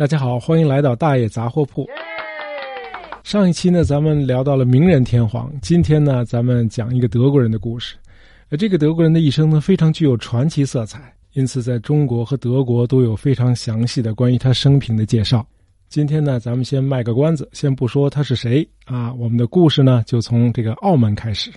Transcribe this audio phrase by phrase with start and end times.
[0.00, 1.86] 大家好，欢迎来到大爷杂货铺。
[3.22, 7.96] 上一期呢，咱们聊到了名人天皇，今天呢，咱们讲一个德国人的故事。
[8.48, 15.46] 而这个德国人的一生呢，非常具有传奇色彩，因此在中国和德国都有非常详细的关于他生平的介绍。
[15.90, 21.50] 今天呢，咱们先卖个关子，先不说他是谁啊，我们的故事呢，就从这个澳门开始。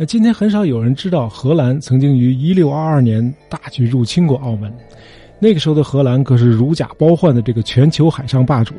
[0.00, 4.72] 那今天很少有人知道，荷兰曾经于一六二二年大举入侵过澳门。
[5.40, 8.76] 那个时候的荷兰可是如假包换的这个全球海上霸主。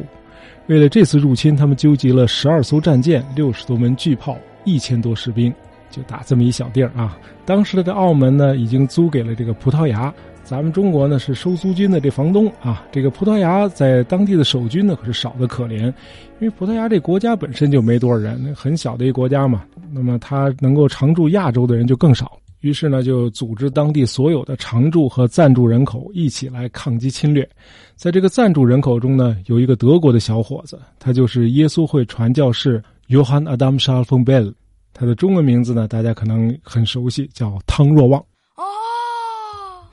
[0.68, 5.54] 为了这次入侵，他们纠集了十二艘战舰、六十多门巨炮、一千多士兵，
[5.90, 7.18] 就打这么一小地儿啊。
[7.46, 10.14] 当时的这澳门呢，已经租给了这个葡萄牙。
[10.42, 15.94] 咱们中国呢是收租金的这房东啊，这个葡萄牙在当地的守军呢可是少得可怜，因
[16.40, 27.48] 为葡萄牙这国家本身就没多少人，很小的一个国家嘛，那么他能够常驻亚洲的人就更少，于是呢就组织当地所有的常驻和暂住人口一起来抗击侵略，
[27.96, 34.52] 在这个暂住人口中呢，有一个德国的小伙子，他就是耶稣会传教士约翰·阿达姆·沙尔冯贝尔，
[35.00, 38.22] 他的中文名字呢大家可能很熟悉，叫汤若望。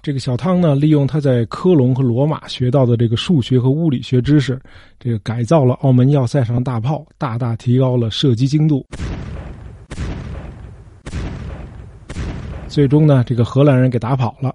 [0.02, 4.60] 这个小汤呢，利用他在科隆和罗马学到的这个数学和物理学知识，
[4.98, 8.84] 这个改造了澳门要塞上大炮，大大提高了射击精度。
[12.66, 14.52] 最终呢，这个荷兰人给打跑了。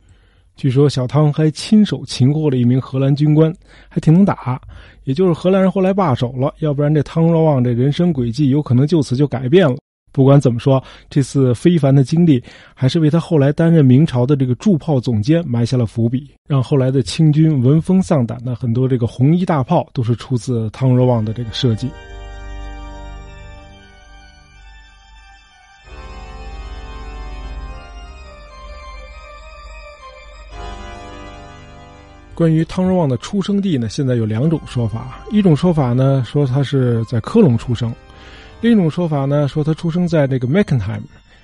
[0.57, 3.53] 据说小汤还亲手擒获了一名荷兰军官，
[3.87, 4.61] 还挺能打。
[5.05, 9.77] 也就是荷兰人后来罢手了，要不然这汤若望这人生轨迹有可能就此就改变了。
[10.11, 21.89] 不管怎么说，这次非凡的经历还是为他后来担任明朝的这个铸炮总监埋下了伏笔，让后来的清军闻风丧胆的很多这个红衣大炮都是出自汤若望的这个设计。
[32.33, 37.93] 关于汤若望的出生地呢，现在有两种说法，一种说法呢说他是在科隆出生。
[38.61, 41.01] 另一种说法呢，说他出生在这个 Meckenheim，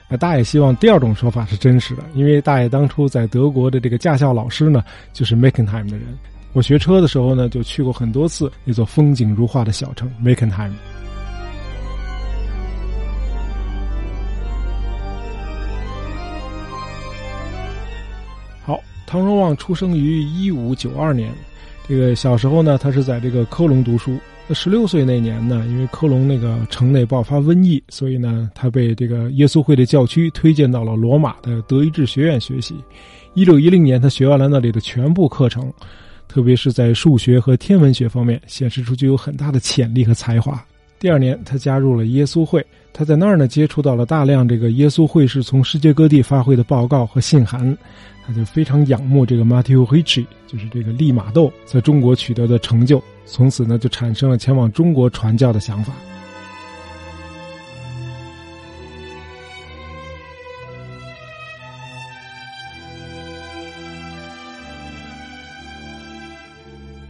[0.08, 4.84] 啊，大爷希望第二种说法是真实的，因为大爷当初在德国的这个驾校老师呢，
[5.14, 6.06] 就是 Meckenheim 的人。
[6.54, 10.72] 我学车的时候呢，就去过很多次那座风景如画的小城 Meckenheim。
[18.64, 21.34] 好，汤若望出生于一五九二年，
[21.88, 24.20] 这个小时候呢，他是在这个科隆读书。
[24.50, 32.76] 那十六岁那年呢，因为科隆那个城内爆发瘟疫，所以呢，他被这个耶稣会的教区推荐到了罗马的德意志学院学习。
[33.34, 35.70] 一六一零年，他学完了那里的全部课程，
[36.30, 40.64] 特别是在数学和天文学方面，显示出具有很大的潜力和才华。
[40.98, 47.78] 第二年，他加入了耶稣会，他在那儿呢，接触到了大量这个耶稣会士从世界各地发回的报告和信函。
[48.26, 55.94] 他就非常仰慕这个 Matteo Ricci，就是这个利玛窦在中国取得的成就，从此呢就产生了前往中国传教的想法。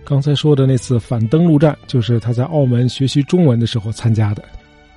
[0.03, 4.43] 刚才说的那次反登陆战，就是他在澳门学习中文的时候参加的。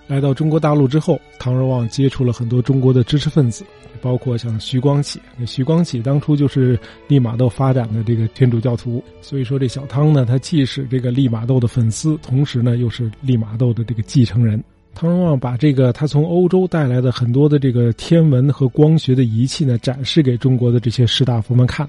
[0.07, 3.65] 来到中国大陆之后，唐若望接触了很多中国的知识分子。
[4.01, 6.79] 包括像徐光启，徐光启当初就是
[7.09, 14.63] 利玛窦发展的这个天主教徒，所以说这小汤呢，他既是这个利玛窦的粉丝，同时呢又是利玛窦的这个继承人。
[14.95, 21.89] 汤若望把这个他从欧洲带来的很多的这个天文和光学的仪器呢，展示给中国的这些士大夫们看。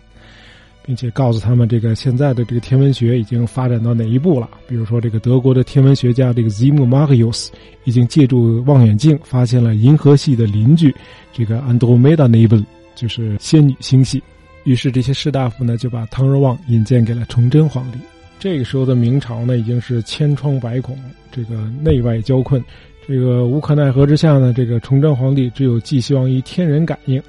[0.83, 4.49] 并且告诉他们，这个现在的这个天文学已经发展到哪一步了？
[4.67, 7.49] 比如说，这个德国的天文学家这个 Zim Marius
[7.83, 10.93] 已经借助望远镜发现了银河系的邻居，
[11.31, 12.65] 这个 Andromeda Nebula，
[12.95, 14.21] 就是仙女星系。
[14.63, 17.97] 于是，这些士大夫呢就把汤若望引荐给了崇祯皇帝。
[18.39, 20.97] 这个时候的明朝呢已经是千疮百孔，
[21.31, 22.63] 这个内外交困，
[23.07, 27.21] 这个无可奈何之下呢，这个崇祯皇帝只有寄希望于天人感应。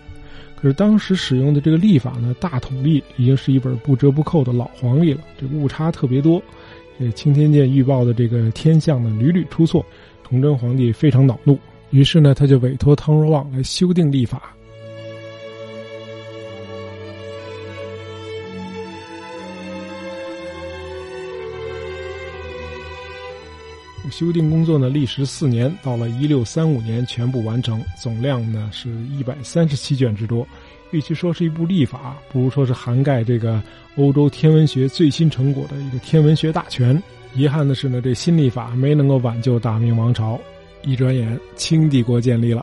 [0.63, 6.41] 就是当时使用的这个历法呢，大统历已经是一本不折不扣的老黄历了，这误差特别多，
[7.01, 9.85] 这钦天监预报的这个天象呢屡屡出错，
[10.23, 11.59] 崇祯皇帝非常恼怒，
[11.91, 14.55] 于是呢他就委托汤若望来修订历法。
[24.13, 30.47] 修订工作呢，历时四年，到了一六三五年全部完成，总量呢是一百三十七卷之多。
[30.91, 33.61] 与其说是一部历法，不如说是涵盖这个
[33.97, 37.03] 欧洲天文学最新成果的一个天文学大全。
[37.35, 40.39] 遗憾的是呢，这新历法没能够挽救大明王朝。
[40.83, 42.63] 一转眼，清帝国建立了。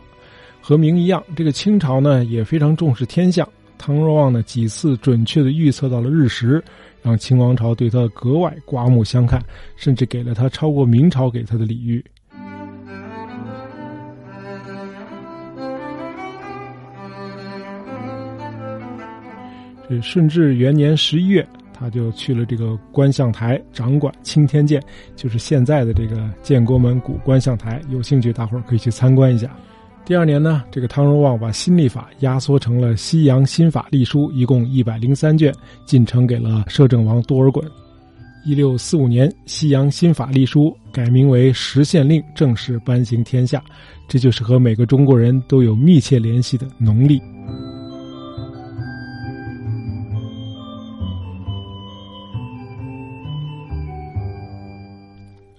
[0.62, 3.48] 和明一样，这个清朝呢也非常重视天象。
[3.80, 6.64] 汤若望呢几次准确的预测到了日食，
[7.02, 9.42] 让清王朝对他格外刮目相看，
[9.76, 12.04] 甚至给了他超过明朝给他的礼遇。
[19.90, 21.48] 这顺治元年十一月。
[21.82, 24.84] 他就去了这个观象台，掌管青天剑，
[25.16, 27.82] 就是现在的这个建国门古观象台。
[27.88, 29.50] 有兴趣，大伙儿可以去参观一下。
[30.06, 35.54] 第二年呢，这个汤若望把新历法压缩成了《西洋新法历书》，一共一百零三卷，
[35.86, 37.64] 进呈给了摄政王多尔衮。
[38.44, 43.62] 一六四五年，《西洋新法历书》改名为《实宪令》，正式颁行天下。
[44.08, 47.22] 这就是和每个中国人都有密切联系的农历。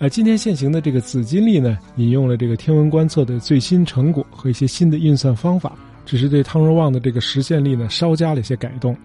[0.01, 5.77] 呃，今天现行的这个紫金历呢，引用了这个天文观测的最新成果和一些新的运算方法，
[6.07, 8.97] 只是对汤若望的这个实现历呢稍加了一些改动。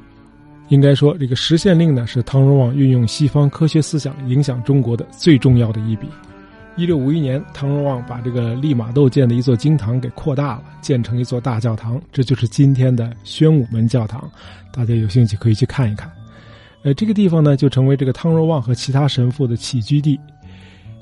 [0.69, 6.07] 应该说，这个实现令呢是汤若望运用西方科学思想影响中国的最重要的一笔。
[6.77, 14.31] 一六五一年，汤若望把这个利玛窦建的一座经堂给扩大了，建成一座大教堂，这就是今天的宣武门教堂。
[14.71, 16.09] 大家有兴趣可以去看一看。
[16.83, 20.17] 呃，这个地方呢就成为这个汤若望和其他神父的起居地。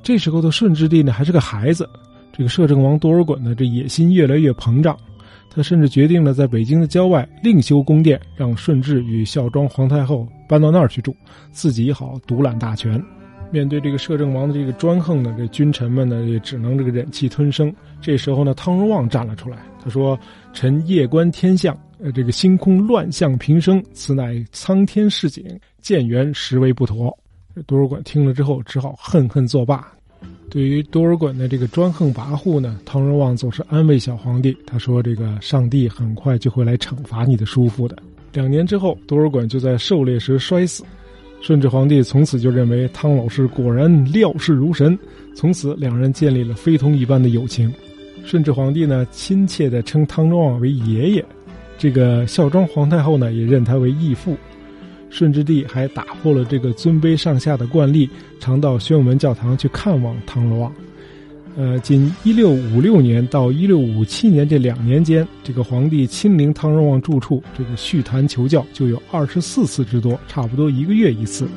[0.03, 1.89] 这时候的顺治帝呢还是个孩子，
[2.31, 4.97] 这个摄政王多尔衮呢这野心越来越膨胀，
[5.49, 11.15] 他甚至决定了在北京的郊外另修宫殿，让顺治与孝庄皇太后搬到那儿去住，
[11.51, 13.01] 自己好独揽大权。
[13.49, 17.73] 面对这个摄政王的这个专横呢，这君臣们呢也只能这个忍气吞声。
[18.01, 20.19] 这时候呢，汤若望站了出来，他说
[20.53, 25.45] ：“臣夜观天象，呃，这个星空乱象频生，此乃苍天示警，
[25.81, 27.15] 建元实为不妥。”
[27.65, 29.87] 多尔衮听了之后，只好恨恨作罢。
[30.49, 37.97] 对于多尔衮的这个专横跋扈呢，汤若望总是安慰小皇帝，他说：“这个上帝很快就会来惩罚你的叔父的。”
[38.33, 40.83] 两年之后，多尔衮就在狩猎时摔死。
[41.41, 44.97] 顺治皇帝从此就认为汤老师果然料事如神，
[45.35, 47.73] 从此两人建立了非同一般的友情。
[48.23, 51.25] 顺治皇帝呢，亲切地称汤若望为爷爷，
[51.77, 54.37] 这个孝庄皇太后呢，也认他为义父。
[55.13, 60.73] 顺治帝还打破了这个尊卑上下的惯例，常到宣武门教堂去看望汤若望。
[61.55, 71.47] 呃，仅一六五六年到一六五七年这两年间，这个皇帝亲临汤若望住处，这个叙谈求教就有二十四次之多，差不多一个月一次。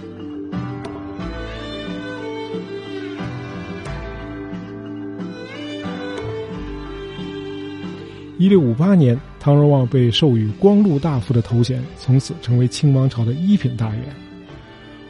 [8.36, 9.18] 一六五八年。
[9.46, 14.02] 汤若望被授予光禄大夫的头衔，从此成为清王朝的一品大员。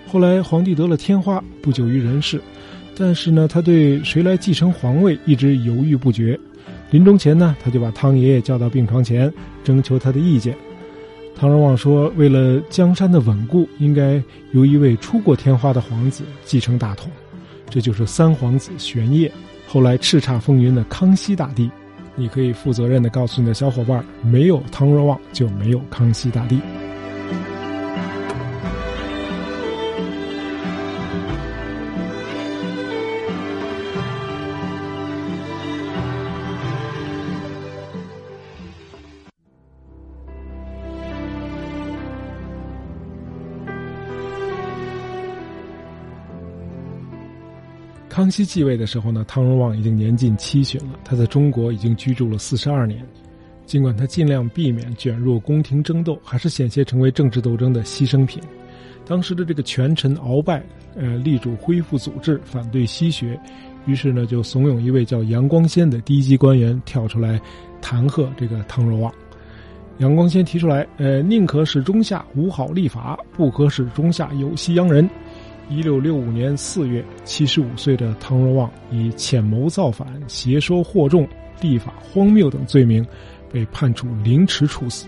[0.06, 2.38] 后来皇帝得了天花，不久于人世，
[2.94, 6.38] 但是呢，他对谁来继承皇位一直犹豫不决。
[6.90, 9.32] 临终前呢，他就把汤爷爷叫到病床前，
[9.64, 10.54] 征求他的意见。
[11.34, 14.22] 汤若望说：“为了江山的稳固，应该
[14.52, 17.10] 由一位出过天花的皇子继承大统，
[17.70, 19.32] 这就是三皇子玄烨，
[19.66, 21.70] 后来叱咤风云的康熙大帝。”
[22.16, 26.58] 你可以负责任的告诉你的小伙伴，没有汤若望就没有康熙大帝。
[48.17, 50.99] 康熙继位的时候呢，汤若望已经年近七旬了。
[51.05, 53.06] 他在中国已经居住了四十二年，
[53.67, 58.43] 尽管他尽量避免卷入宫廷争斗，还是险些成为政治斗争的牺牲品。
[59.05, 63.39] 当时的这个权臣鳌拜，呃，力主恢复祖制，反对西学，
[63.85, 67.39] 于是呢，就怂恿一位叫杨光先的低级官员跳出来
[67.82, 69.13] 弹劾这个汤若望。
[69.99, 75.06] 杨光先提出来，呃，宁可使中下无好立法，不可使中下有西洋人。
[75.69, 81.27] 一六六五年四月，七十五岁的汤若望以潜谋造反、邪说惑众、
[81.61, 83.05] 立法荒谬等罪名，
[83.53, 85.06] 被判处凌迟处死。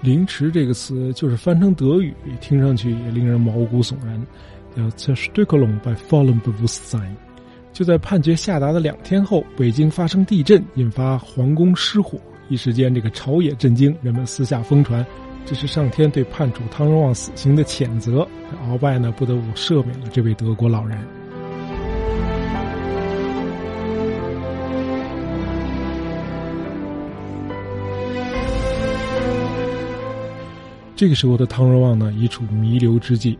[0.00, 4.20] 凌迟这个词就是翻成德语，听上去也令人毛骨悚然。
[4.76, 7.10] 叫 “zerstückelung bei vollem Bewusstsein”。
[7.72, 15.04] 就在判决下达的两天后，北京发生地震，引发皇宫失火，一时间这个朝野震惊，人们私下疯传。
[15.46, 18.26] 这是上天对判处汤若望死刑的谴责，
[18.68, 20.96] 鳌拜呢不得不赦免了这位德国老人。
[30.94, 33.36] 这个时候的汤若望呢已处弥留之际，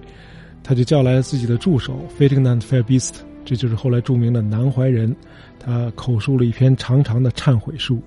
[0.65, 5.15] 他就叫来了自己的助手 Ferdinand f a b i s t 这就是后来著名的南怀仁，
[5.59, 8.03] 他口述了一篇长长的忏悔书。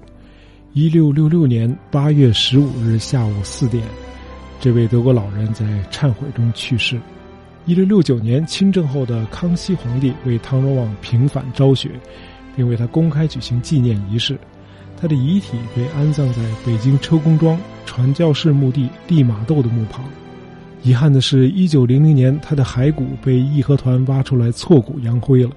[0.75, 3.83] 一六六六年八月十五日下午四点，
[4.59, 6.99] 这位德国老人在忏悔中去世。
[7.67, 11.91] 一六六九年亲政后的康熙皇帝为汤若望平反昭雪，
[12.55, 14.35] 并为他公开举行纪念仪式。
[14.99, 20.03] 他的遗体被安葬在北京车公庄传教士墓地利马窦的墓旁。
[20.81, 25.51] 遗憾的是，一九零零年他的骸骨被义和团挖出来挫骨扬灰了。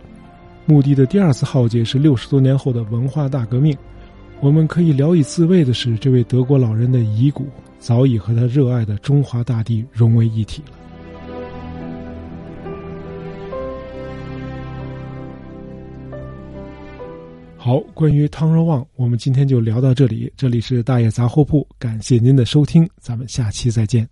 [0.67, 3.75] 墓地的第二次浩劫是六十多年后的文化大革命。
[4.41, 7.47] 我们可以聊以自慰的是，这位德国老人的遗骨
[7.79, 10.73] 早已和他热爱的中华大地融为一体了。
[17.57, 20.33] 好，关于汤若望，我们今天就聊到这里。
[20.37, 24.05] 这里是大爷杂货铺，感谢您的收听，咱们下期再见。